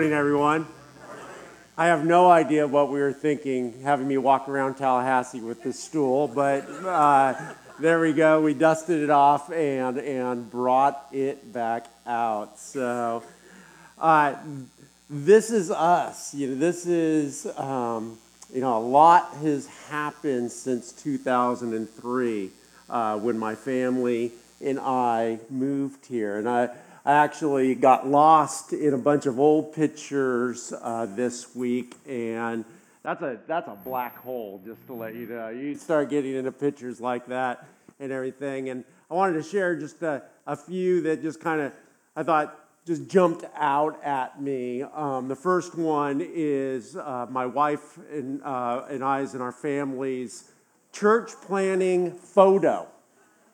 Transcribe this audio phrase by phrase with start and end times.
[0.00, 0.66] morning, everyone.
[1.76, 5.78] I have no idea what we were thinking having me walk around Tallahassee with this
[5.78, 7.34] stool, but uh,
[7.78, 8.40] there we go.
[8.40, 12.58] We dusted it off and, and brought it back out.
[12.58, 13.22] So,
[13.98, 14.36] uh,
[15.10, 16.32] this is us.
[16.32, 18.16] You know, this is, um,
[18.54, 22.50] you know, a lot has happened since 2003
[22.88, 24.32] uh, when my family
[24.64, 26.38] and I moved here.
[26.38, 26.70] And I,
[27.04, 32.64] I actually got lost in a bunch of old pictures uh, this week, and
[33.02, 34.60] that's a that's a black hole.
[34.64, 37.66] Just to let you know, you start getting into pictures like that
[37.98, 38.68] and everything.
[38.68, 41.72] And I wanted to share just a, a few that just kind of
[42.14, 44.82] I thought just jumped out at me.
[44.82, 50.50] Um, the first one is uh, my wife and uh, and I's and our families
[50.92, 52.86] church planting photo.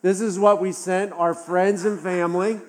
[0.01, 2.59] This is what we sent our friends and family.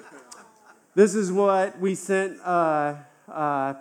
[0.98, 2.96] This is what we sent uh,
[3.32, 3.74] uh,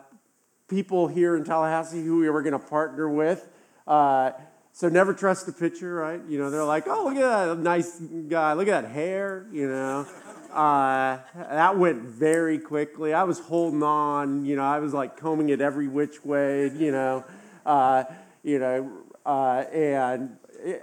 [0.67, 3.49] people here in Tallahassee who we were going to partner with.
[3.87, 4.33] Uh,
[4.71, 6.21] so never trust a picture, right?
[6.29, 8.53] You know, they're like, oh, look at that nice guy.
[8.53, 10.05] Look at that hair, you know.
[10.53, 13.15] Uh, that went very quickly.
[13.15, 16.91] I was holding on, you know, I was like combing it every which way, you
[16.91, 17.25] know.
[17.65, 18.03] Uh,
[18.43, 18.91] you know,
[19.25, 20.37] uh, and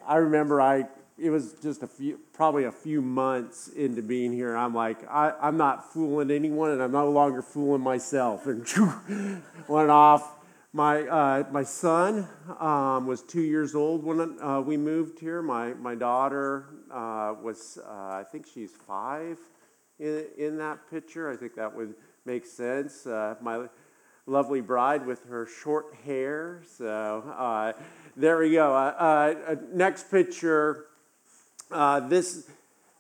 [0.05, 4.57] I remember I it was just a few, probably a few months into being here.
[4.57, 8.47] I'm like, I, am not fooling anyone, and I'm no longer fooling myself.
[8.55, 10.39] And went off.
[10.73, 12.27] My uh, my son
[12.59, 15.41] um, was two years old when uh, we moved here.
[15.41, 19.39] My my daughter uh, was, uh, I think she's five
[20.01, 21.31] in in that picture.
[21.31, 23.07] I think that would make sense.
[23.07, 23.69] Uh, my
[24.27, 26.63] lovely bride with her short hair.
[26.77, 27.73] So uh,
[28.17, 29.37] there we go.
[29.73, 30.87] next picture.
[31.71, 32.47] Uh, this,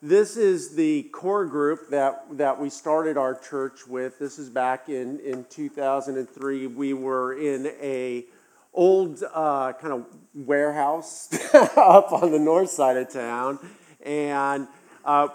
[0.00, 4.18] this is the core group that, that we started our church with.
[4.18, 6.66] This is back in, in 2003.
[6.68, 8.24] We were in a
[8.72, 13.58] old uh, kind of warehouse up on the north side of town,
[14.04, 14.66] and
[15.04, 15.28] uh,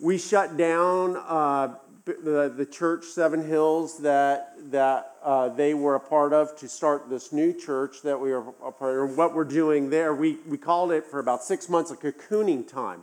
[0.00, 1.74] we shut down uh,
[2.06, 7.10] the, the church Seven Hills that that uh, they were a part of to start
[7.10, 9.16] this new church that we are a part of.
[9.16, 13.02] What we're doing there, we, we called it for about six months a cocooning time.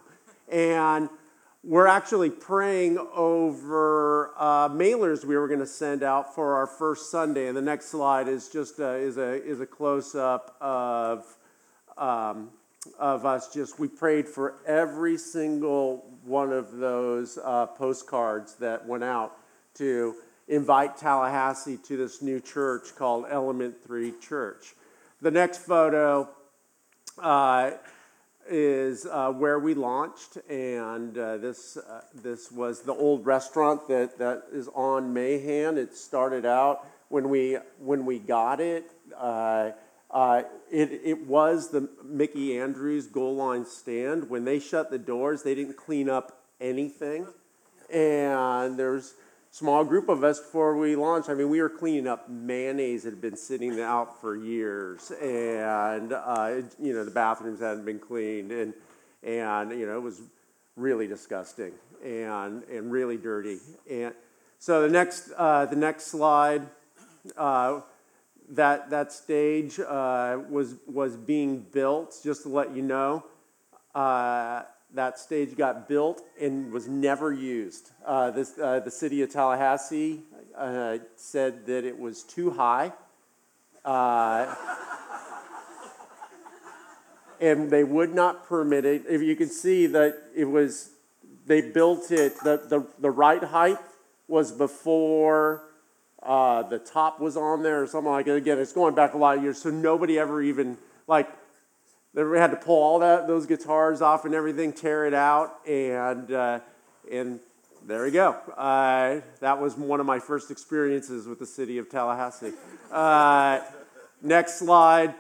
[0.50, 1.10] And
[1.66, 7.12] we're actually praying over uh, mailers we were going to send out for our first
[7.12, 7.48] Sunday.
[7.48, 11.26] And the next slide is just a, is a, is a close up of,
[11.98, 12.50] um,
[13.00, 19.04] of us just, we prayed for every single one of those uh, postcards that went
[19.04, 19.38] out
[19.76, 20.16] to
[20.48, 24.74] invite Tallahassee to this new church called Element 3 Church.
[25.22, 26.30] The next photo
[27.22, 27.72] uh,
[28.50, 34.18] is uh, where we launched, and uh, this, uh, this was the old restaurant that,
[34.18, 35.78] that is on Mahan.
[35.78, 38.92] It started out when we, when we got it.
[40.14, 44.30] Uh, it, it was the Mickey Andrews goal line stand.
[44.30, 47.26] When they shut the doors, they didn't clean up anything.
[47.92, 49.16] And there's
[49.50, 51.30] small group of us before we launched.
[51.30, 56.14] I mean, we were cleaning up mayonnaise that had been sitting out for years, and
[56.14, 58.74] uh, you know the bathrooms hadn't been cleaned, and
[59.24, 60.22] and you know it was
[60.76, 61.72] really disgusting
[62.04, 63.58] and and really dirty.
[63.90, 64.14] And
[64.60, 66.68] so the next uh, the next slide.
[67.38, 67.82] Uh,
[68.50, 73.26] that, that stage uh, was, was being built, just to let you know.
[73.96, 77.92] Uh, that stage got built and was never used.
[78.06, 80.22] Uh, this, uh, the city of Tallahassee
[80.56, 82.94] uh, said that it was too high.
[83.84, 84.54] Uh,
[87.42, 89.04] and they would not permit it.
[89.10, 90.92] If you can see that it was,
[91.46, 93.80] they built it, the, the, the right height
[94.28, 95.64] was before
[96.26, 98.36] uh, the top was on there or something like that.
[98.36, 101.30] Again, it's going back a lot of years, so nobody ever even, like,
[102.14, 106.32] they had to pull all that those guitars off and everything, tear it out, and
[106.32, 106.60] uh,
[107.12, 107.40] and
[107.88, 108.34] there we go.
[108.56, 112.54] Uh, that was one of my first experiences with the city of Tallahassee.
[112.92, 113.62] Uh,
[114.22, 115.16] next slide.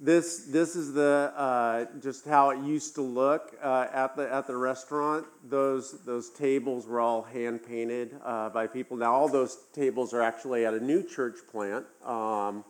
[0.00, 4.32] Uh, this this is the uh, just how it used to look uh, at the
[4.32, 5.26] at the restaurant.
[5.48, 8.96] Those those tables were all hand painted by people.
[8.96, 11.86] Now all those tables are actually at a new church plant.
[12.04, 12.64] Um,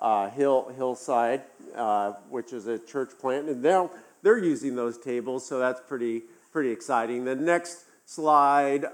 [0.00, 1.42] uh, Hill, Hillside,
[1.74, 3.90] uh, which is a church plant, and they're,
[4.22, 6.22] they're using those tables, so that's pretty,
[6.52, 7.24] pretty exciting.
[7.24, 8.84] The next slide,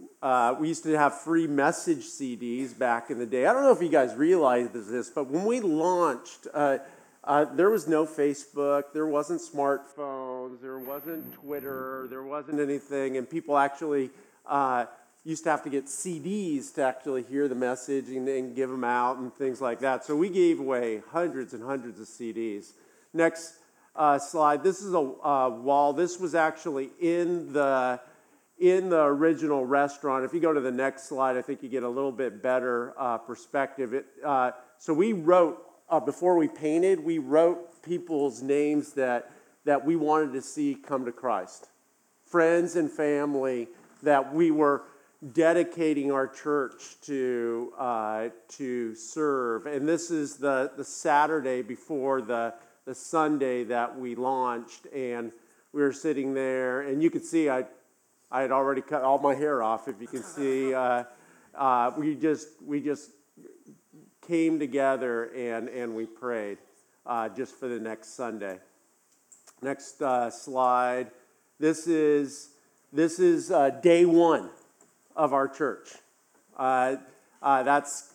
[0.00, 3.46] uh, uh, we used to have free message CDs back in the day.
[3.46, 6.78] I don't know if you guys realize this, but when we launched, uh,
[7.22, 13.28] uh, there was no Facebook, there wasn't smartphones, there wasn't Twitter, there wasn't anything, and
[13.28, 14.10] people actually
[15.24, 18.84] used to have to get CDs to actually hear the message and, and give them
[18.84, 20.04] out and things like that.
[20.04, 22.72] So we gave away hundreds and hundreds of CDs.
[23.14, 23.54] Next
[23.96, 24.62] uh, slide.
[24.62, 25.92] This is a uh, wall.
[25.94, 28.00] This was actually in the
[28.64, 30.24] in the original restaurant.
[30.24, 32.94] If you go to the next slide, I think you get a little bit better
[32.96, 33.92] uh, perspective.
[33.92, 36.98] It, uh, so we wrote uh, before we painted.
[36.98, 39.30] We wrote people's names that
[39.66, 41.68] that we wanted to see come to Christ,
[42.24, 43.68] friends and family
[44.02, 44.84] that we were
[45.32, 49.66] dedicating our church to uh, to serve.
[49.66, 52.54] And this is the the Saturday before the
[52.86, 55.32] the Sunday that we launched, and
[55.74, 57.66] we were sitting there, and you could see I,
[58.30, 59.88] I had already cut all my hair off.
[59.88, 61.04] If you can see, uh,
[61.54, 63.10] uh, we just we just
[64.26, 66.58] came together and and we prayed
[67.06, 68.58] uh, just for the next Sunday.
[69.62, 71.10] Next uh, slide.
[71.58, 72.50] This is
[72.92, 74.50] this is uh, day one
[75.16, 75.90] of our church.
[76.56, 76.96] Uh,
[77.40, 78.14] that's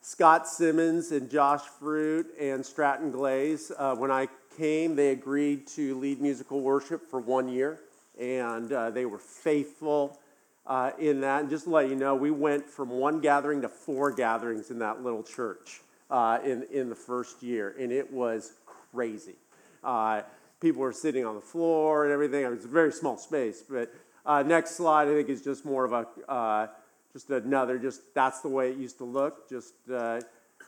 [0.00, 3.70] Scott Simmons and Josh Fruit and Stratton Glaze.
[3.78, 7.80] When I came, they agreed to lead musical worship for one year,
[8.18, 10.18] and uh, they were faithful
[10.66, 11.42] uh, in that.
[11.42, 14.78] And just to let you know, we went from one gathering to four gatherings in
[14.80, 15.80] that little church
[16.10, 19.36] uh, in, in the first year, and it was crazy.
[19.82, 20.22] Uh,
[20.60, 22.44] people were sitting on the floor and everything.
[22.44, 23.92] It was a very small space, but
[24.24, 26.70] uh, next slide, I think, is just more of a
[27.14, 30.20] just another, just that's the way it used to look, just, uh,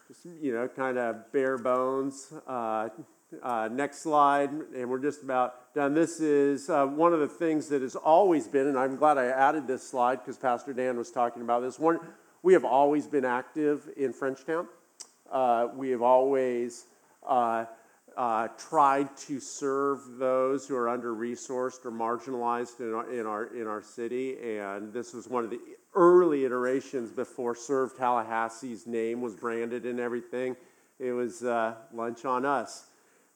[0.06, 2.32] just you know, kind of bare bones.
[3.42, 5.94] Uh, next slide, and we're just about done.
[5.94, 9.26] This is uh, one of the things that has always been, and I'm glad I
[9.26, 11.76] added this slide because Pastor Dan was talking about this.
[11.76, 11.98] One,
[12.44, 14.68] we have always been active in Frenchtown.
[15.30, 16.84] Uh, we have always
[17.26, 17.64] uh,
[18.16, 23.46] uh, tried to serve those who are under resourced or marginalized in our, in our,
[23.46, 24.36] in our city.
[24.60, 25.58] And this was one of the
[25.96, 30.54] early iterations before Serve Tallahassee's name was branded and everything.
[31.00, 32.86] It was uh, lunch on us.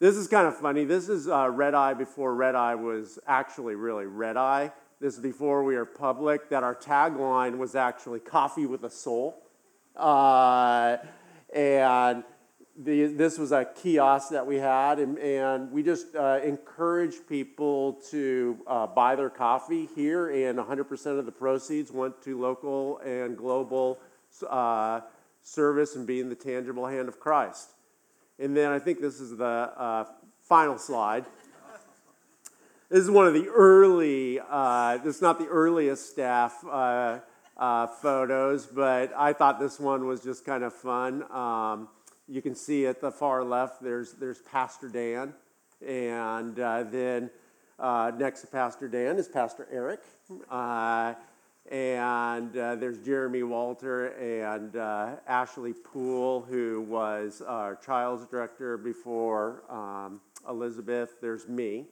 [0.01, 0.85] This is kind of funny.
[0.85, 4.73] This is uh, Red Eye before Red Eye was actually really Red Eye.
[4.99, 9.43] This is before we were public, that our tagline was actually coffee with a soul.
[9.95, 10.97] Uh,
[11.55, 12.25] and
[12.79, 18.01] the, this was a kiosk that we had, and, and we just uh, encouraged people
[18.11, 23.37] to uh, buy their coffee here, and 100% of the proceeds went to local and
[23.37, 23.99] global
[24.49, 25.01] uh,
[25.43, 27.73] service and being the tangible hand of Christ.
[28.41, 30.07] And then I think this is the uh,
[30.45, 31.27] final slide.
[32.89, 37.19] This is one of the early, uh, this is not the earliest staff uh,
[38.01, 41.31] photos, but I thought this one was just kind of fun.
[41.31, 41.89] Um,
[42.27, 45.35] you can see at the far left, there's, there's Pastor Dan.
[45.87, 47.31] And uh, then
[47.79, 50.01] uh, next to Pastor Dan is Pastor Eric.
[51.67, 58.77] Uh, and uh, there's Jeremy Walter and uh, Ashley Poole, who was our child's director
[58.77, 61.15] before um, Elizabeth.
[61.21, 61.87] There's me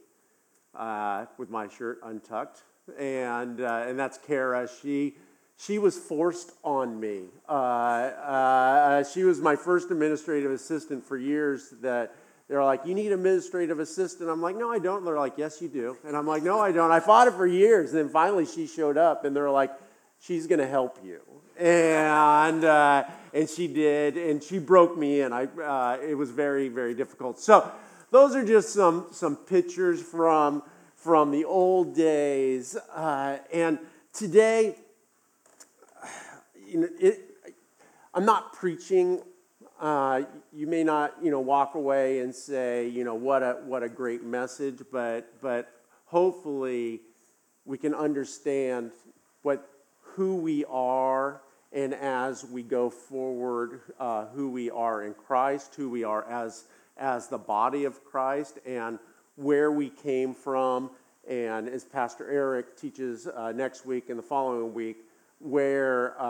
[0.74, 2.62] uh, with my shirt untucked.
[2.98, 4.68] And, and that's Kara.
[4.82, 5.14] She
[5.60, 7.24] she was forced on me.
[7.48, 12.14] Uh, uh, she was my first administrative assistant for years that
[12.48, 14.30] they're like, you need administrative assistant.
[14.30, 15.04] I'm like, no, I don't.
[15.04, 15.98] They're like, yes, you do.
[16.06, 16.90] And I'm like, no, I don't.
[16.90, 17.90] I fought it for years.
[17.90, 19.70] And then finally she showed up and they're like,
[20.18, 21.20] she's going to help you.
[21.58, 24.16] And, uh, and she did.
[24.16, 27.38] And she broke me and I, uh, it was very, very difficult.
[27.38, 27.70] So
[28.10, 30.62] those are just some, some pictures from,
[30.96, 32.76] from the old days.
[32.94, 33.78] Uh, and
[34.14, 34.76] today,
[36.66, 37.20] you know, it,
[38.14, 39.20] I'm not preaching.
[39.78, 43.84] Uh, you may not, you know, walk away and say, you know, what a what
[43.84, 45.70] a great message, but but
[46.06, 47.00] hopefully
[47.64, 48.90] we can understand
[49.42, 49.68] what
[50.00, 51.42] who we are,
[51.72, 56.64] and as we go forward, uh, who we are in Christ, who we are as
[56.96, 58.98] as the body of Christ, and
[59.36, 60.90] where we came from.
[61.28, 64.96] And as Pastor Eric teaches uh, next week and the following week,
[65.38, 66.20] where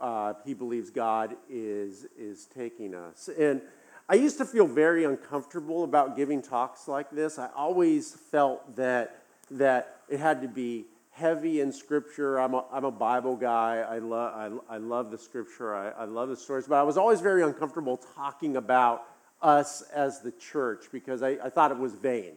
[0.00, 3.28] uh, he believes God is, is taking us.
[3.38, 3.60] And
[4.08, 7.38] I used to feel very uncomfortable about giving talks like this.
[7.38, 12.38] I always felt that, that it had to be heavy in scripture.
[12.38, 13.78] I'm a, I'm a Bible guy.
[13.78, 15.74] I, lo- I, I love the scripture.
[15.74, 16.66] I, I love the stories.
[16.68, 19.04] But I was always very uncomfortable talking about
[19.42, 22.34] us as the church because I, I thought it was vain.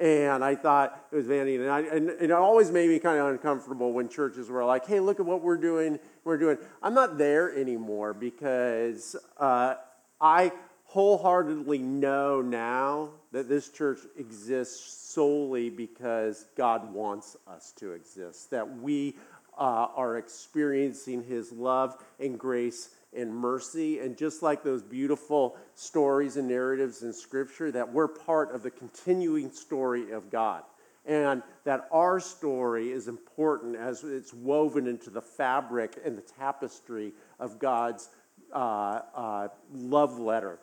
[0.00, 1.56] And I thought it was vanity.
[1.56, 4.86] And, I, and, and, it always made me kind of uncomfortable when churches were like,
[4.86, 5.98] hey, look at what we're doing.
[6.30, 6.58] We're doing.
[6.80, 9.74] I'm not there anymore because uh,
[10.20, 10.52] I
[10.84, 18.78] wholeheartedly know now that this church exists solely because God wants us to exist, that
[18.78, 19.16] we
[19.58, 23.98] uh, are experiencing His love and grace and mercy.
[23.98, 28.70] And just like those beautiful stories and narratives in Scripture, that we're part of the
[28.70, 30.62] continuing story of God.
[31.06, 37.12] And that our story is important as it's woven into the fabric and the tapestry
[37.38, 38.10] of God's
[38.52, 40.58] uh, uh, love letter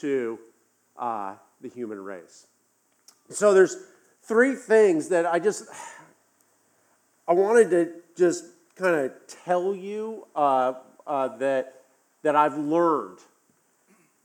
[0.00, 0.38] to
[0.96, 2.46] uh, the human race.
[3.28, 3.76] So there's
[4.22, 5.64] three things that I just
[7.28, 9.12] I wanted to just kind of
[9.44, 10.74] tell you uh,
[11.06, 11.82] uh, that
[12.22, 13.18] that I've learned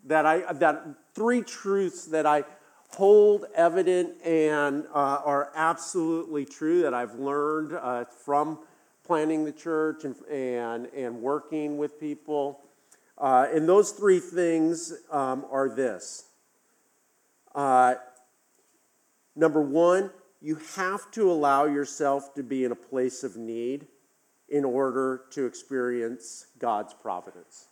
[0.05, 2.43] that I that three truths that I
[2.89, 8.59] hold evident and uh, are absolutely true that I've learned uh, from
[9.05, 12.61] planting the church and, and, and working with people.
[13.17, 16.25] Uh, and those three things um, are this.
[17.53, 17.95] Uh,
[19.35, 20.09] number one,
[20.41, 23.87] you have to allow yourself to be in a place of need
[24.49, 27.67] in order to experience God's providence.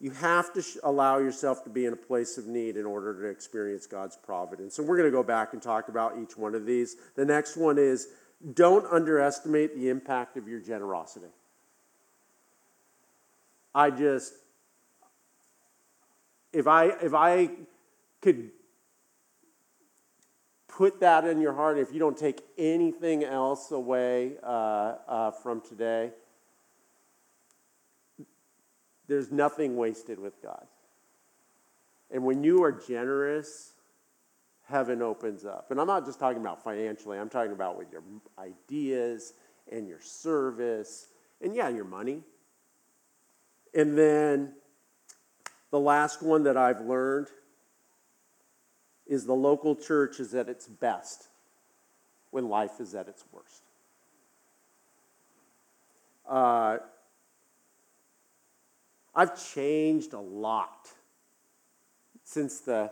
[0.00, 3.28] You have to allow yourself to be in a place of need in order to
[3.28, 4.78] experience God's providence.
[4.78, 6.96] And we're going to go back and talk about each one of these.
[7.16, 8.08] The next one is
[8.54, 11.26] don't underestimate the impact of your generosity.
[13.74, 14.32] I just,
[16.52, 17.50] if I, if I
[18.22, 18.50] could
[20.66, 25.60] put that in your heart, if you don't take anything else away uh, uh, from
[25.60, 26.12] today,
[29.10, 30.64] there's nothing wasted with God.
[32.12, 33.72] And when you are generous,
[34.68, 35.72] heaven opens up.
[35.72, 38.02] And I'm not just talking about financially, I'm talking about with your
[38.38, 39.32] ideas
[39.70, 41.08] and your service
[41.42, 42.22] and, yeah, your money.
[43.74, 44.52] And then
[45.72, 47.26] the last one that I've learned
[49.08, 51.26] is the local church is at its best
[52.30, 53.62] when life is at its worst.
[56.28, 56.78] Uh,
[59.14, 60.88] I've changed a lot
[62.22, 62.90] since the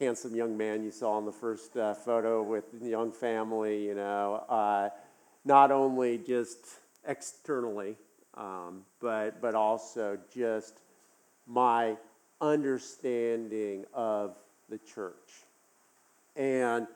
[0.00, 3.94] handsome young man you saw in the first uh, photo with the young family, you
[3.94, 4.88] know, uh,
[5.44, 6.66] not only just
[7.06, 7.96] externally,
[8.34, 10.78] um, but, but also just
[11.46, 11.96] my
[12.40, 14.34] understanding of
[14.70, 15.44] the church.
[16.34, 16.86] And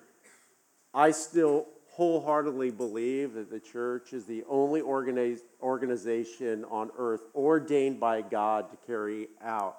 [0.95, 8.21] I still wholeheartedly believe that the church is the only organization on earth ordained by
[8.21, 9.79] God to carry out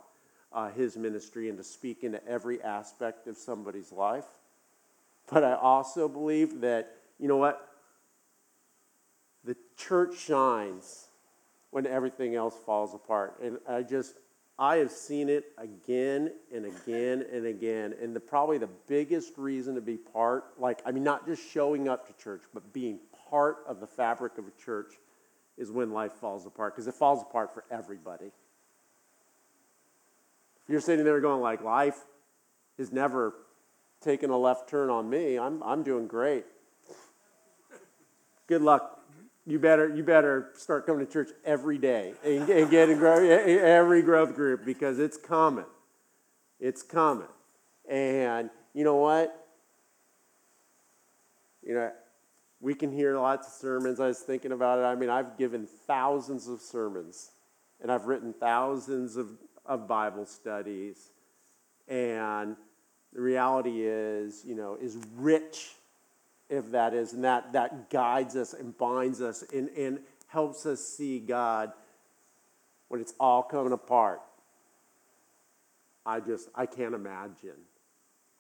[0.51, 4.25] uh, his ministry and to speak into every aspect of somebody's life.
[5.31, 7.69] But I also believe that, you know what?
[9.43, 11.09] The church shines
[11.69, 13.36] when everything else falls apart.
[13.43, 14.15] And I just,
[14.59, 17.93] I have seen it again and again and again.
[18.01, 21.87] And the, probably the biggest reason to be part, like, I mean, not just showing
[21.87, 22.99] up to church, but being
[23.29, 24.93] part of the fabric of a church
[25.57, 28.25] is when life falls apart, because it falls apart for everybody.
[30.63, 31.99] If you're sitting there going, like, life
[32.77, 33.35] has never
[34.01, 36.45] taken a left turn on me, I'm, I'm doing great.
[38.47, 38.96] Good luck
[39.47, 44.35] you better you better start coming to church every day and, and getting every growth
[44.35, 45.65] group because it's coming.
[46.59, 47.27] It's coming.
[47.89, 49.47] And you know what?
[51.63, 51.91] You know,
[52.59, 54.01] we can hear lots of sermons.
[54.01, 54.81] I was thinking about it.
[54.81, 57.31] I mean, I've given thousands of sermons
[57.81, 59.29] and I've written thousands of,
[59.65, 61.11] of Bible studies.
[61.87, 62.57] And
[63.13, 65.76] the reality is, you know, is rich
[66.49, 70.83] if that is, and that, that guides us and binds us and, and helps us
[70.83, 71.71] see God
[72.87, 74.21] when it's all coming apart.
[76.05, 77.57] I just, I can't imagine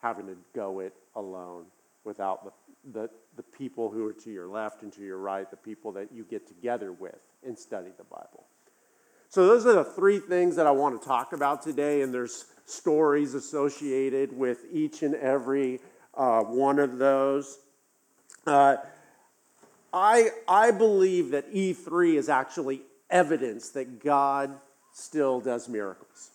[0.01, 1.65] having to go it alone
[2.05, 2.51] without the,
[2.93, 6.11] the, the people who are to your left and to your right, the people that
[6.13, 8.45] you get together with and study the Bible.
[9.29, 12.45] So, those are the three things that I want to talk about today, and there's
[12.65, 15.81] stories associated with each and every
[16.15, 17.59] uh, one of those.
[18.47, 18.77] Uh,
[19.93, 24.57] I, I believe that E3 is actually evidence that God
[24.93, 26.31] still does miracles.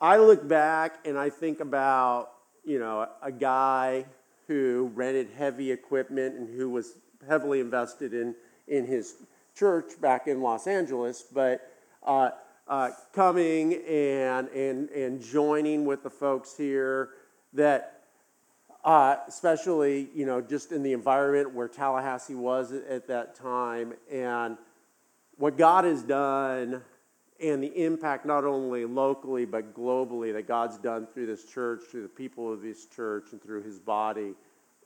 [0.00, 2.30] I look back and I think about,
[2.64, 4.06] you know, a guy
[4.48, 6.94] who rented heavy equipment and who was
[7.28, 8.34] heavily invested in,
[8.68, 9.16] in his
[9.54, 11.70] church back in Los Angeles, but
[12.04, 12.30] uh,
[12.66, 17.10] uh, coming and, and, and joining with the folks here
[17.52, 17.99] that
[18.84, 24.56] uh, especially you know just in the environment where Tallahassee was at that time, and
[25.36, 26.82] what God has done,
[27.42, 32.02] and the impact not only locally but globally that God's done through this church, through
[32.02, 34.34] the people of this church, and through His body,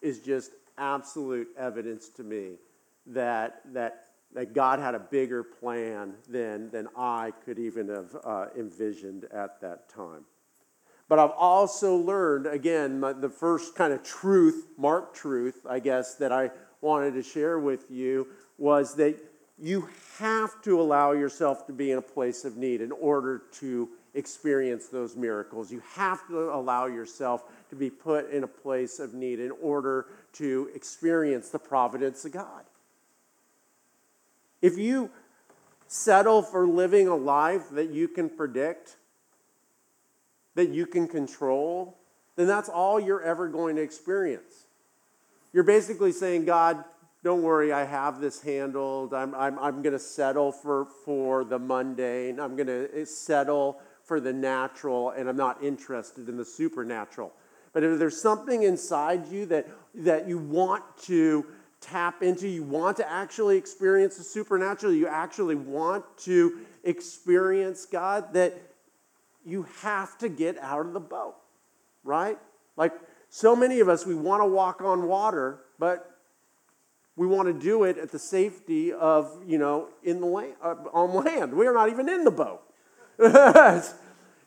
[0.00, 2.52] is just absolute evidence to me
[3.06, 8.46] that, that, that God had a bigger plan than, than I could even have uh,
[8.56, 10.24] envisioned at that time.
[11.08, 16.32] But I've also learned, again, the first kind of truth, mark truth, I guess, that
[16.32, 19.16] I wanted to share with you was that
[19.58, 23.88] you have to allow yourself to be in a place of need in order to
[24.14, 25.70] experience those miracles.
[25.70, 30.06] You have to allow yourself to be put in a place of need in order
[30.34, 32.64] to experience the providence of God.
[34.62, 35.10] If you
[35.86, 38.96] settle for living a life that you can predict,
[40.54, 41.98] that you can control,
[42.36, 44.66] then that's all you're ever going to experience.
[45.52, 46.84] You're basically saying, God,
[47.22, 49.14] don't worry, I have this handled.
[49.14, 52.38] I'm, I'm, I'm going to settle for, for the mundane.
[52.38, 57.32] I'm going to eh, settle for the natural, and I'm not interested in the supernatural.
[57.72, 61.46] But if there's something inside you that, that you want to
[61.80, 68.32] tap into, you want to actually experience the supernatural, you actually want to experience God,
[68.34, 68.54] that
[69.44, 71.34] you have to get out of the boat,
[72.02, 72.38] right?
[72.76, 72.92] Like
[73.28, 76.10] so many of us, we want to walk on water, but
[77.16, 80.74] we want to do it at the safety of, you know, in the land, uh,
[80.92, 81.52] on land.
[81.52, 82.62] We are not even in the boat.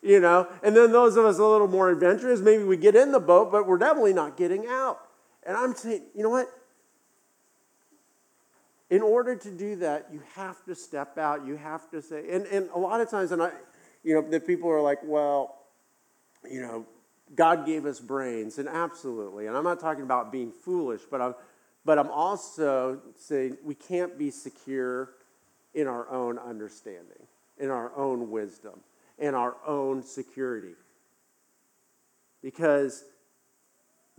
[0.02, 3.12] you know, and then those of us a little more adventurous, maybe we get in
[3.12, 5.00] the boat, but we're definitely not getting out.
[5.44, 6.50] And I'm saying, you know what?
[8.90, 11.46] In order to do that, you have to step out.
[11.46, 13.52] You have to say, and, and a lot of times, and I,
[14.08, 15.58] you know, the people are like, well,
[16.50, 16.86] you know,
[17.36, 19.48] God gave us brains, and absolutely.
[19.48, 21.36] And I'm not talking about being foolish, but I'm,
[21.84, 25.10] but I'm also saying we can't be secure
[25.74, 28.80] in our own understanding, in our own wisdom,
[29.20, 30.76] in our own security.
[32.42, 33.04] Because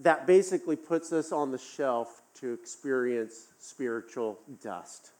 [0.01, 5.13] that basically puts us on the shelf to experience spiritual dust.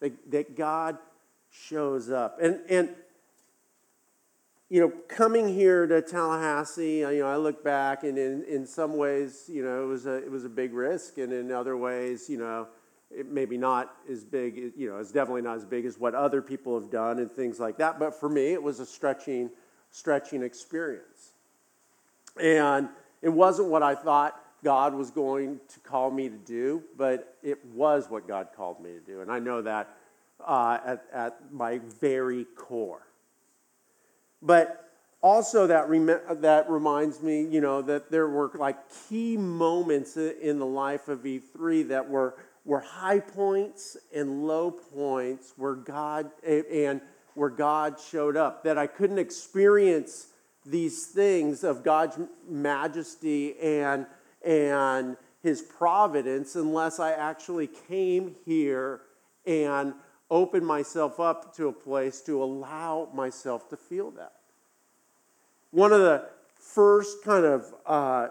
[0.00, 0.96] That, that God
[1.50, 2.38] shows up.
[2.40, 2.90] And, and
[4.68, 8.96] you know, coming here to Tallahassee, you know, I look back and in, in some
[8.96, 11.16] ways, you know, it was, a, it was a big risk.
[11.18, 12.68] And in other ways, you know,
[13.10, 16.42] it maybe not as big, you know, it's definitely not as big as what other
[16.42, 17.98] people have done and things like that.
[17.98, 19.50] But for me, it was a stretching,
[19.90, 21.32] stretching experience.
[22.38, 22.90] And
[23.22, 27.64] it wasn't what I thought God was going to call me to do, but it
[27.66, 29.20] was what God called me to do.
[29.22, 29.88] And I know that
[30.46, 33.06] uh, at, at my very core.
[34.40, 34.88] But
[35.20, 38.76] also, that, rem- that reminds me, you know, that there were like
[39.08, 45.54] key moments in the life of E3 that were, were high points and low points
[45.56, 47.00] where God, and
[47.34, 50.28] where God showed up, that I couldn't experience
[50.64, 54.06] these things of God's majesty and,
[54.44, 59.00] and his providence unless I actually came here
[59.46, 59.94] and
[60.30, 64.32] open myself up to a place to allow myself to feel that.
[65.70, 66.26] One of the
[66.58, 68.28] first kind of uh,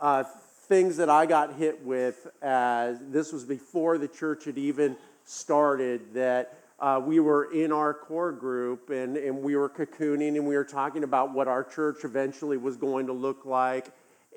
[0.00, 0.24] uh,
[0.68, 6.14] things that I got hit with, as this was before the church had even started,
[6.14, 10.56] that uh, we were in our core group and, and we were cocooning and we
[10.56, 13.86] were talking about what our church eventually was going to look like.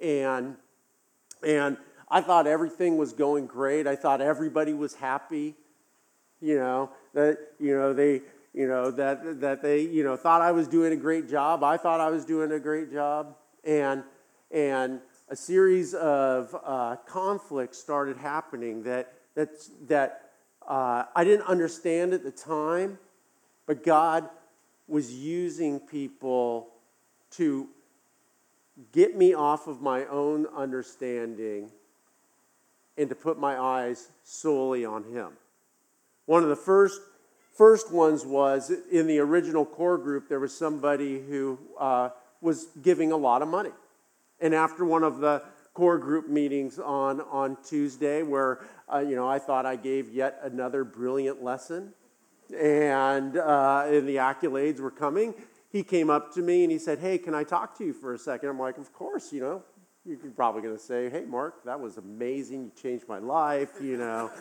[0.01, 0.55] And,
[1.45, 1.77] and
[2.09, 3.87] I thought everything was going great.
[3.87, 5.55] I thought everybody was happy
[6.41, 8.21] you know, that, you know, they,
[8.53, 11.63] you know, that, that they, you know, thought I was doing a great job.
[11.63, 13.35] I thought I was doing a great job.
[13.63, 14.03] And,
[14.51, 19.49] and a series of uh, conflicts started happening that, that,
[19.87, 20.31] that
[20.67, 22.97] uh, I didn't understand at the time,
[23.65, 24.29] but God
[24.87, 26.69] was using people
[27.31, 27.67] to
[28.91, 31.71] get me off of my own understanding
[32.97, 35.33] and to put my eyes solely on Him.
[36.29, 37.01] One of the first,
[37.53, 43.11] first ones was in the original core group, there was somebody who uh, was giving
[43.11, 43.71] a lot of money.
[44.39, 45.41] And after one of the
[45.73, 48.59] core group meetings on, on Tuesday, where
[48.93, 51.93] uh, you know I thought I gave yet another brilliant lesson,
[52.55, 55.33] and, uh, and the accolades were coming,
[55.71, 58.13] he came up to me and he said, "Hey, can I talk to you for
[58.13, 58.49] a second?
[58.49, 59.63] I'm like, "Of course, you know."
[60.05, 62.65] You're probably going to say, "Hey, Mark, that was amazing.
[62.65, 64.31] You changed my life." You know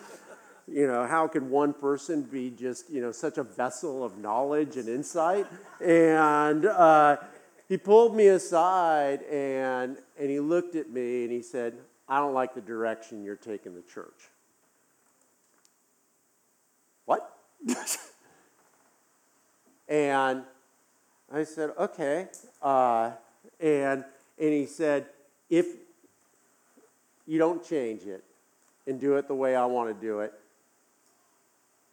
[0.70, 4.76] you know, how can one person be just, you know, such a vessel of knowledge
[4.76, 5.46] and insight?
[5.80, 7.16] And uh,
[7.68, 11.74] he pulled me aside and, and he looked at me and he said,
[12.08, 14.30] I don't like the direction you're taking the church.
[17.04, 17.38] What?
[19.88, 20.42] and
[21.32, 22.28] I said, okay.
[22.62, 23.12] Uh,
[23.60, 24.04] and,
[24.38, 25.06] and he said,
[25.50, 25.66] if
[27.26, 28.24] you don't change it
[28.86, 30.32] and do it the way I want to do it,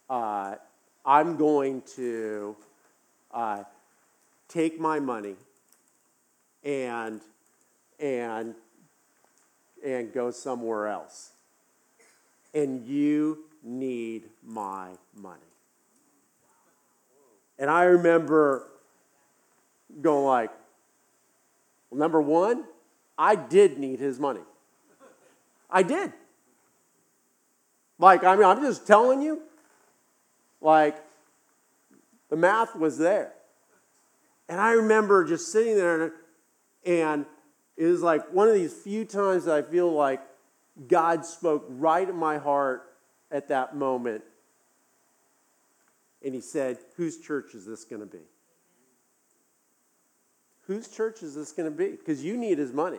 [0.08, 0.56] uh,
[1.04, 2.56] I'm going to
[3.32, 3.64] uh,
[4.48, 5.36] take my money
[6.64, 7.20] and
[7.98, 8.54] and
[9.84, 11.30] and go somewhere else.
[12.54, 15.40] And you need my money.
[17.58, 18.68] And I remember
[20.00, 20.50] going like,
[21.90, 22.64] well, number one,
[23.18, 24.40] I did need his money.
[25.70, 26.12] I did.
[27.98, 29.42] Like, I mean, I'm just telling you,
[30.66, 30.96] like,
[32.28, 33.32] the math was there.
[34.48, 36.12] And I remember just sitting there,
[36.84, 37.24] and
[37.76, 40.20] it was like one of these few times that I feel like
[40.88, 42.82] God spoke right in my heart
[43.30, 44.24] at that moment.
[46.24, 48.24] And He said, Whose church is this going to be?
[50.62, 51.92] Whose church is this going to be?
[51.92, 52.98] Because you need His money.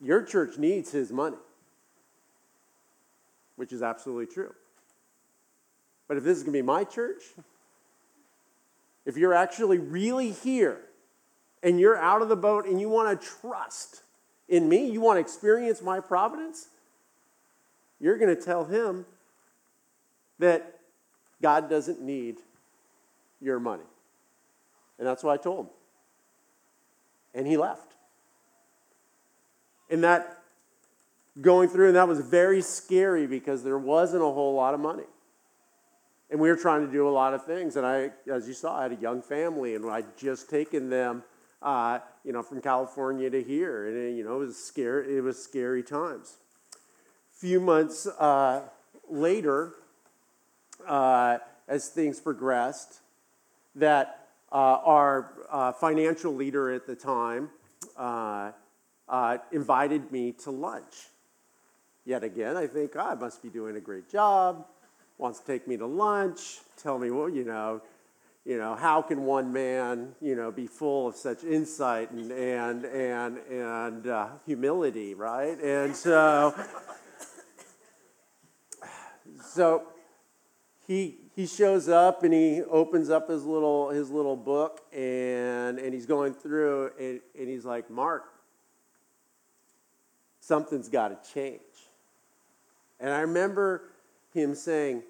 [0.00, 1.36] Your church needs His money,
[3.56, 4.54] which is absolutely true.
[6.08, 7.22] But if this is going to be my church,
[9.04, 10.80] if you're actually really here
[11.62, 14.02] and you're out of the boat and you want to trust
[14.48, 16.68] in me, you want to experience my providence,
[18.00, 19.04] you're going to tell him
[20.38, 20.78] that
[21.42, 22.38] God doesn't need
[23.40, 23.84] your money.
[24.98, 25.72] And that's what I told him.
[27.34, 27.94] And he left.
[29.90, 30.38] And that
[31.40, 35.04] going through, and that was very scary because there wasn't a whole lot of money.
[36.30, 37.76] And we were trying to do a lot of things.
[37.76, 41.22] And I, as you saw, I had a young family, and I'd just taken them,
[41.62, 43.86] uh, you know, from California to here.
[43.86, 46.36] And, you know, it was scary, it was scary times.
[46.74, 48.62] A few months uh,
[49.08, 49.72] later,
[50.86, 53.00] uh, as things progressed,
[53.74, 57.48] that uh, our uh, financial leader at the time
[57.96, 58.50] uh,
[59.50, 61.08] invited me to lunch.
[62.04, 64.66] Yet again, I think, oh, I must be doing a great job
[65.18, 67.82] wants to take me to lunch, tell me, well, you know,
[68.44, 72.84] you know, how can one man, you know, be full of such insight and and
[72.86, 75.60] and and uh, humility, right?
[75.60, 76.54] And so,
[79.44, 79.82] so
[80.86, 85.92] he he shows up and he opens up his little his little book and and
[85.92, 88.32] he's going through and, and he's like, Mark,
[90.40, 91.60] something's got to change.
[92.98, 93.82] And I remember
[94.42, 95.02] him saying,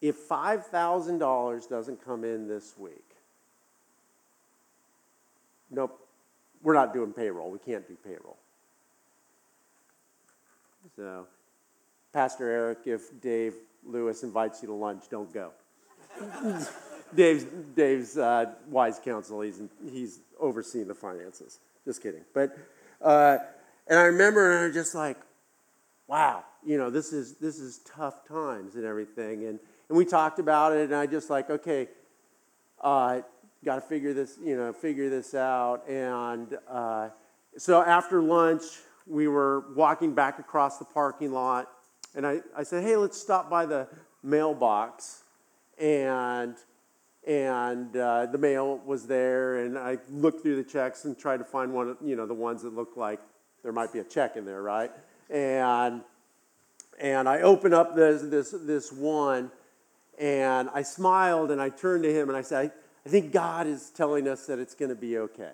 [0.00, 3.04] if $5,000 doesn't come in this week,
[5.70, 5.98] nope,
[6.62, 7.50] we're not doing payroll.
[7.50, 8.36] We can't do payroll.
[10.96, 11.26] So,
[12.12, 15.52] Pastor Eric, if Dave Lewis invites you to lunch, don't go.
[17.14, 21.58] Dave's, Dave's uh, wise counsel, he's, he's overseeing the finances.
[21.84, 22.22] Just kidding.
[22.32, 22.56] But,
[23.02, 23.38] uh,
[23.86, 25.16] and I remember, just like,
[26.06, 29.44] wow, you know, this is, this is tough times and everything.
[29.44, 31.88] And, and we talked about it, and I just like, okay,
[32.80, 33.20] uh,
[33.64, 35.88] got to figure this, you know, figure this out.
[35.88, 37.08] And uh,
[37.56, 38.62] so after lunch,
[39.06, 41.70] we were walking back across the parking lot,
[42.14, 43.88] and I, I said, hey, let's stop by the
[44.22, 45.22] mailbox.
[45.78, 46.56] And
[47.26, 51.44] and uh, the mail was there, and I looked through the checks and tried to
[51.44, 53.20] find one, you know, the ones that looked like
[53.62, 54.90] there might be a check in there, right?
[55.28, 56.00] And
[57.00, 59.50] and I open up this, this, this one,
[60.18, 62.72] and I smiled and I turned to him and I said, I,
[63.06, 65.52] I think God is telling us that it's going to be okay.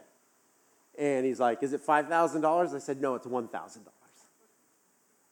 [0.99, 2.75] And he's like, Is it $5,000?
[2.75, 3.79] I said, No, it's $1,000.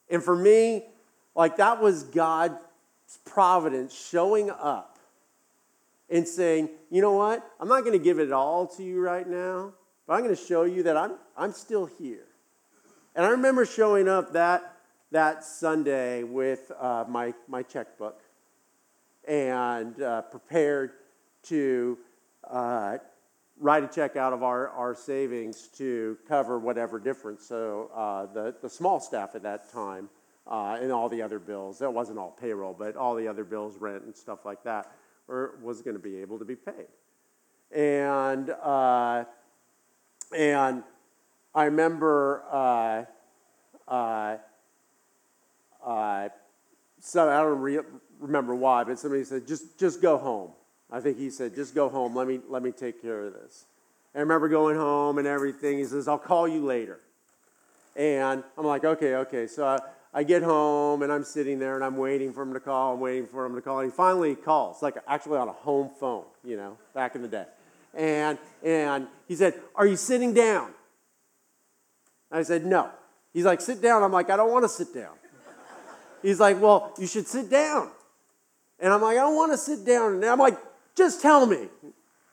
[0.09, 0.85] And for me,
[1.35, 2.55] like that was God's
[3.25, 4.97] providence showing up
[6.09, 7.45] and saying, You know what?
[7.59, 9.73] I'm not going to give it all to you right now,
[10.07, 12.25] but I'm going to show you that I'm, I'm still here.
[13.15, 14.74] And I remember showing up that
[15.15, 18.19] that Sunday with uh, my, my checkbook
[19.25, 20.91] and uh, prepared
[21.41, 21.97] to
[22.49, 22.97] uh,
[23.57, 27.45] write a check out of our, our savings to cover whatever difference.
[27.45, 30.09] So uh, the, the small staff at that time
[30.47, 33.77] uh, and all the other bills, that wasn't all payroll, but all the other bills,
[33.79, 34.91] rent and stuff like that,
[35.27, 36.87] were, was going to be able to be paid.
[37.73, 39.23] And, uh,
[40.35, 40.83] and
[41.53, 43.07] I remember
[45.85, 46.29] uh,
[46.99, 47.79] so I don't re-
[48.19, 50.51] remember why, but somebody said, just, just go home.
[50.91, 52.15] I think he said, just go home.
[52.15, 53.65] Let me, let me take care of this.
[54.15, 55.77] I remember going home and everything.
[55.77, 56.99] He says, I'll call you later.
[57.95, 59.47] And I'm like, okay, okay.
[59.47, 59.79] So I,
[60.13, 62.93] I get home and I'm sitting there and I'm waiting for him to call.
[62.93, 63.79] I'm waiting for him to call.
[63.79, 67.27] And he finally calls, like actually on a home phone, you know, back in the
[67.27, 67.45] day.
[67.93, 70.71] And, and he said, Are you sitting down?
[72.31, 72.89] I said, No.
[73.33, 74.01] He's like, sit down.
[74.01, 75.11] I'm like, I don't want to sit down.
[76.25, 77.91] He's like, well, you should sit down.
[78.79, 80.15] And I'm like, I don't want to sit down.
[80.15, 80.57] And I'm like,
[80.95, 81.67] just tell me.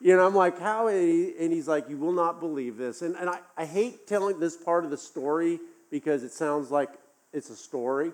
[0.00, 0.88] You know, I'm like, how?
[0.88, 3.02] And he's like, you will not believe this.
[3.02, 6.88] And, and I, I hate telling this part of the story because it sounds like
[7.35, 8.12] it's a story,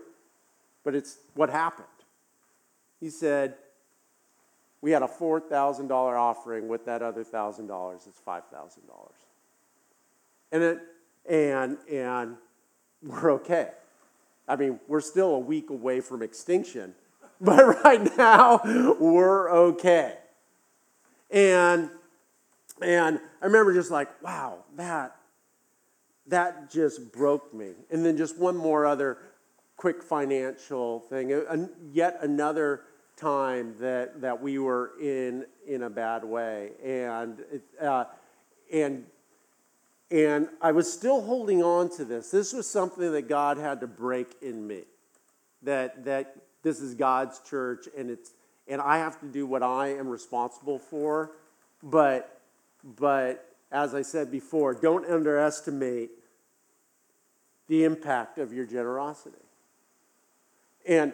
[0.84, 1.86] but it's what happened.
[2.98, 3.54] He said,
[4.80, 7.94] we had a $4,000 offering with that other $1,000.
[7.94, 8.42] It's $5,000.
[10.50, 10.80] And, it,
[11.28, 12.36] and, and
[13.00, 13.70] we're okay.
[14.48, 16.94] I mean, we're still a week away from extinction,
[17.40, 18.60] but right now
[18.98, 20.16] we're okay.
[21.30, 21.90] And,
[22.80, 25.16] and I remember just like, wow, that,
[26.28, 27.72] that just broke me.
[27.90, 29.18] And then just one more other
[29.76, 31.32] quick financial thing.
[31.32, 32.82] And Yet another
[33.16, 36.70] time that, that we were in, in a bad way.
[36.82, 37.42] And,
[37.80, 38.04] uh,
[38.72, 39.04] and,
[40.10, 42.30] and I was still holding on to this.
[42.30, 44.82] This was something that God had to break in me.
[45.62, 48.32] That, that this is God's church and, it's,
[48.66, 51.32] and I have to do what I am responsible for.
[51.82, 52.40] But,
[52.96, 56.10] but as I said before, don't underestimate
[57.68, 59.36] the impact of your generosity.
[60.86, 61.12] And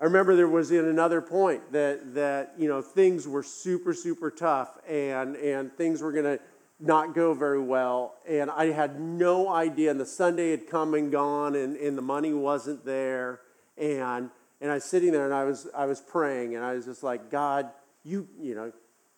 [0.00, 4.30] I remember there was in another point that, that you know, things were super, super
[4.30, 6.40] tough and, and things were going to
[6.80, 8.14] not go very well.
[8.28, 9.90] And I had no idea.
[9.90, 13.40] And the Sunday had come and gone and, and the money wasn't there.
[13.76, 16.84] And, and I was sitting there and I was, I was praying and I was
[16.84, 17.70] just like, God,
[18.04, 18.72] you, you know,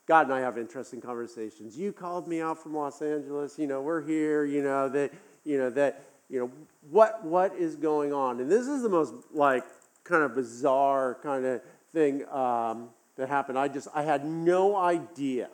[0.07, 1.77] God and I have interesting conversations.
[1.77, 3.59] You called me out from Los Angeles.
[3.59, 4.45] You know, we're here.
[4.45, 5.13] You know that.
[5.45, 6.05] You know that.
[6.29, 6.51] You know
[6.91, 8.41] what what is going on?
[8.41, 9.65] And this is the most like
[10.05, 11.61] kind of bizarre kind of
[11.93, 13.59] thing um, that happened.
[13.59, 15.49] I just I had no idea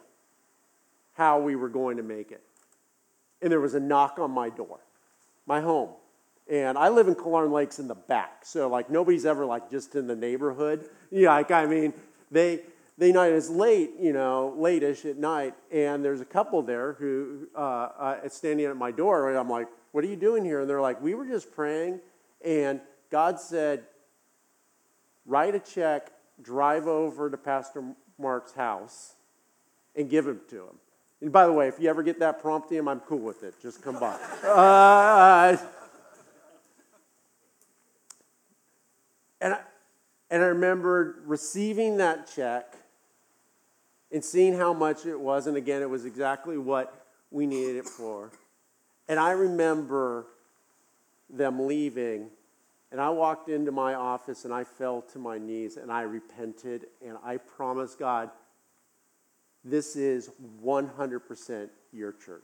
[1.22, 2.42] how we were going to make it,
[3.40, 4.80] and there was a knock on my door,
[5.46, 5.90] my home,
[6.50, 9.94] and I live in Killearn Lakes in the back, so like nobody's ever like just
[9.94, 10.88] in the neighborhood.
[11.10, 11.92] Yeah, like I mean
[12.30, 12.60] they
[12.98, 17.48] they night is late, you know, late-ish at night, and there's a couple there who
[17.56, 20.68] uh, uh, standing at my door, and I'm like, "What are you doing here?" And
[20.68, 22.00] they're like, "We were just praying,
[22.44, 22.80] and
[23.10, 23.84] God said,
[25.26, 26.10] write a check,
[26.42, 27.82] drive over to Pastor
[28.18, 29.14] Mark's house,
[29.94, 30.78] and give it to him."
[31.22, 33.54] And by the way, if you ever get that prompt to I'm cool with it.
[33.62, 34.14] Just come by.
[34.44, 35.56] Uh,
[39.40, 39.60] and I,
[40.30, 42.74] and I remember receiving that check
[44.10, 45.46] and seeing how much it was.
[45.46, 48.32] And again, it was exactly what we needed it for.
[49.06, 50.26] And I remember
[51.30, 52.30] them leaving.
[52.90, 56.86] And I walked into my office and I fell to my knees and I repented.
[57.00, 58.28] And I promised God,
[59.64, 60.30] this is
[60.64, 62.42] 100% your church.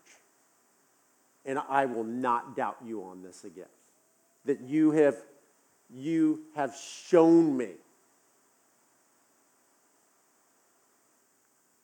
[1.44, 3.64] And I will not doubt you on this again.
[4.44, 5.16] That you have,
[5.90, 7.70] you have shown me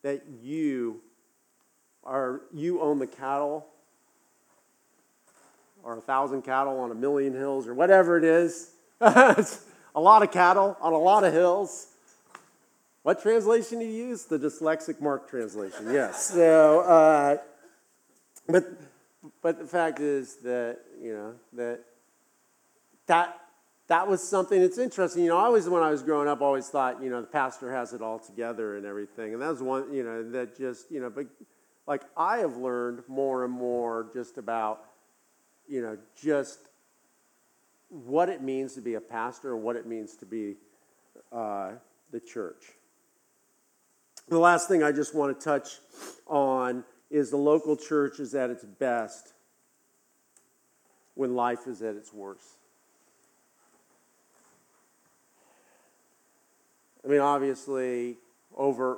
[0.05, 1.01] that you
[2.03, 3.65] are you own the cattle
[5.83, 8.69] or a thousand cattle on a million hills or whatever it is.
[9.01, 9.45] a
[9.95, 11.87] lot of cattle on a lot of hills.
[13.05, 14.25] What translation do you use?
[14.25, 15.93] The dyslexic Mark translation.
[15.93, 16.31] Yes.
[16.33, 17.37] So, uh,
[18.49, 18.65] but
[19.43, 21.81] but the fact is that you know that
[23.05, 23.39] that
[23.89, 25.21] that was something that's interesting.
[25.21, 27.71] You know, I always, when I was growing up, always thought, you know, the pastor
[27.71, 29.33] has it all together and everything.
[29.33, 31.27] And that was one, you know, that just, you know, but
[31.85, 34.83] like I have learned more and more just about,
[35.67, 36.57] you know, just
[37.89, 40.55] what it means to be a pastor and what it means to be
[41.31, 41.73] uh,
[42.11, 42.63] the church.
[44.27, 45.79] The last thing I just want to touch
[46.25, 49.33] on is the local church is at its best
[51.13, 52.57] when life is at its worst.
[57.03, 58.17] I mean, obviously,
[58.55, 58.97] over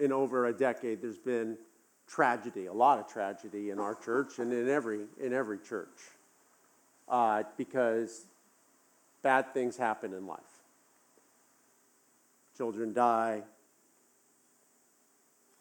[0.00, 1.58] in over a decade, there's been
[2.06, 5.98] tragedy, a lot of tragedy in our church and in every in every church,
[7.06, 8.24] uh, because
[9.22, 10.40] bad things happen in life.
[12.56, 13.42] Children die,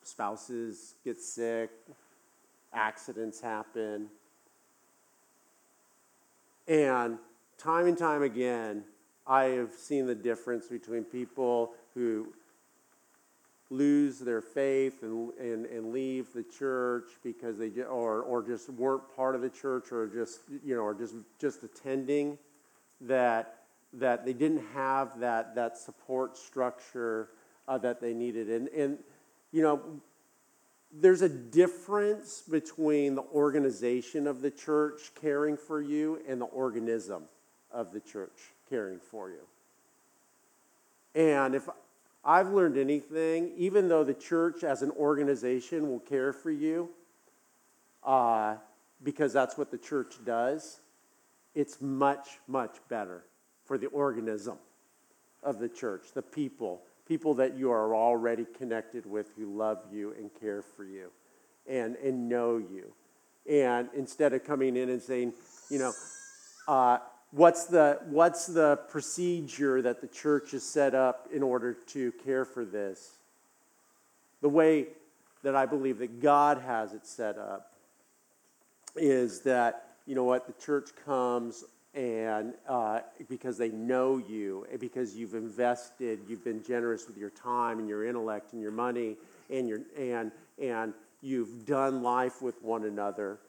[0.07, 1.69] spouses get sick,
[2.73, 4.07] accidents happen,
[6.67, 7.17] and
[7.57, 8.83] time and time again
[9.27, 12.33] I have seen the difference between people who
[13.69, 19.03] lose their faith and, and, and leave the church because they or, or just weren't
[19.15, 22.37] part of the church or just you know or just just attending
[23.01, 23.55] that
[23.91, 27.29] that they didn't have that that support structure
[27.67, 28.49] uh, that they needed.
[28.49, 28.97] And and
[29.51, 29.81] you know
[30.91, 37.23] there's a difference between the organization of the church caring for you and the organism
[37.71, 39.41] of the church caring for you.
[41.13, 41.67] And if
[42.23, 46.89] I've learned anything, even though the church as an organization will care for you,
[48.03, 48.55] uh,
[49.03, 50.79] because that's what the church does,
[51.55, 53.23] it's much, much better
[53.65, 54.57] for the organism
[55.43, 60.13] of the church, the people, people that you are already connected with who love you
[60.17, 61.09] and care for you
[61.67, 62.93] and, and know you.
[63.49, 65.33] And instead of coming in and saying,
[65.69, 65.93] you know,
[66.67, 66.97] uh,
[67.31, 72.45] what's, the, what's the procedure that the church has set up in order to care
[72.45, 73.15] for this?
[74.41, 74.87] The way
[75.43, 77.73] that I believe that God has it set up
[78.95, 85.15] is that, you know what, the church comes and uh, because they know you, because
[85.15, 89.17] you've invested, you've been generous with your time and your intellect and your money,
[89.49, 93.39] and your and and you've done life with one another,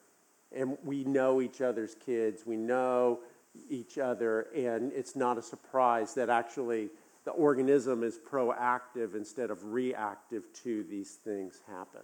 [0.54, 3.20] and we know each other's kids, we know
[3.68, 6.88] each other, and it's not a surprise that actually
[7.24, 12.00] the organism is proactive instead of reactive to these things happen.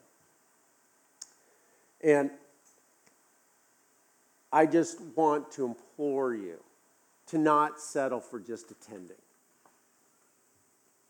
[2.03, 2.31] And
[4.55, 6.61] I just want to implore you
[7.27, 9.17] to not settle for just attending,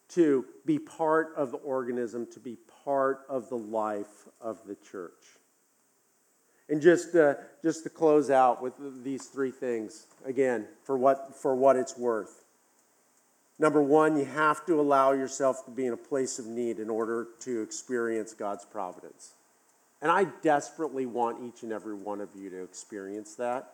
[0.08, 5.12] to be part of the organism, to be part of the life of the church.
[6.70, 8.72] And just, uh, just to close out with
[9.04, 12.44] these three things, again, for what, for what it's worth.
[13.58, 16.88] Number one, you have to allow yourself to be in a place of need in
[16.88, 19.34] order to experience God's providence.
[20.04, 23.72] And I desperately want each and every one of you to experience that.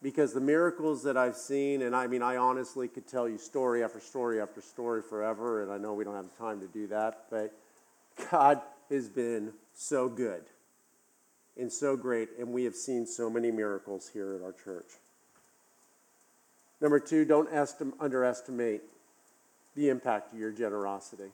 [0.00, 3.82] Because the miracles that I've seen, and I mean, I honestly could tell you story
[3.82, 7.24] after story after story forever, and I know we don't have time to do that,
[7.30, 7.52] but
[8.30, 10.44] God has been so good
[11.58, 14.86] and so great, and we have seen so many miracles here at our church.
[16.80, 18.82] Number two, don't estim- underestimate
[19.74, 21.32] the impact of your generosity.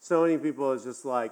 [0.00, 1.30] So many people is just like,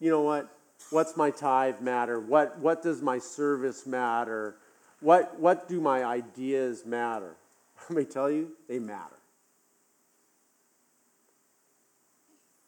[0.00, 0.48] you know what?
[0.90, 2.18] What's my tithe matter?
[2.18, 4.56] What, what does my service matter?
[5.00, 7.36] What, what do my ideas matter?
[7.88, 9.16] Let me tell you, they matter.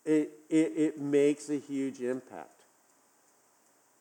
[0.04, 2.50] It, it, it makes a huge impact.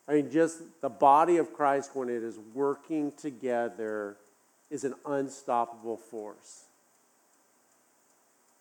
[0.06, 4.16] I mean, just the body of Christ, when it is working together,
[4.70, 6.64] is an unstoppable force.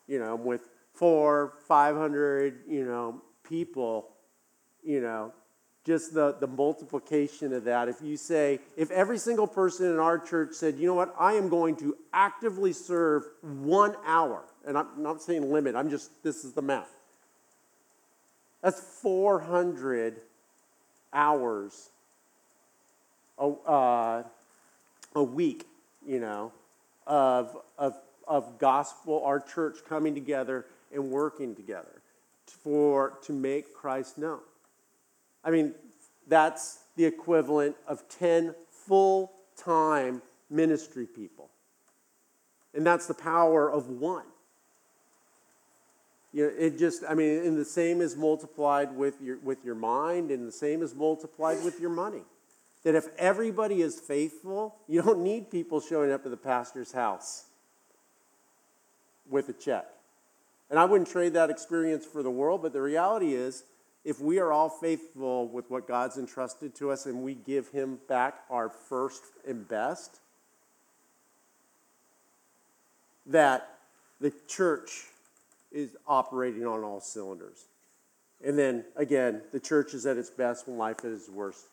[0.08, 0.62] You know, with
[0.94, 4.10] four, 500, you know, people,
[4.84, 5.34] you know,
[5.86, 7.90] just the, the multiplication of that.
[7.90, 11.34] If you say, if every single person in our church said, you know what, I
[11.34, 16.46] am going to actively serve one hour, and I'm not saying limit, I'm just, this
[16.46, 16.90] is the math.
[18.62, 20.22] That's 400
[21.12, 21.90] hours
[23.38, 24.24] a, uh,
[25.16, 25.68] a week,
[26.08, 26.54] you know,
[27.06, 32.02] of, of, of gospel, our church coming together and working together
[32.46, 34.40] for to make Christ known.
[35.44, 35.74] I mean,
[36.28, 41.50] that's the equivalent of 10 full-time ministry people.
[42.74, 44.26] And that's the power of one.
[46.32, 49.76] You know, it just, I mean, and the same is multiplied with your, with your
[49.76, 52.24] mind, and the same is multiplied with your money.
[52.84, 57.46] That if everybody is faithful, you don't need people showing up at the pastor's house
[59.30, 59.86] with a check.
[60.70, 63.64] And I wouldn't trade that experience for the world, but the reality is,
[64.04, 68.00] if we are all faithful with what God's entrusted to us and we give Him
[68.08, 70.20] back our first and best,
[73.26, 73.78] that
[74.20, 75.06] the church
[75.72, 77.66] is operating on all cylinders.
[78.44, 81.66] And then again, the church is at its best when life is worst.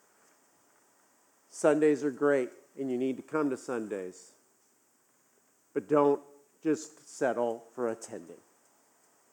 [1.50, 4.31] Sundays are great, and you need to come to Sundays.
[5.75, 6.21] But don't
[6.62, 8.37] just settle for attending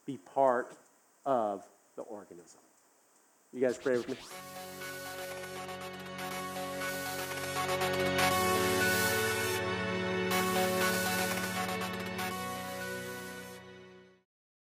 [0.07, 0.75] be part
[1.25, 1.63] of
[1.97, 2.61] the organism.
[3.53, 4.15] You guys pray with me?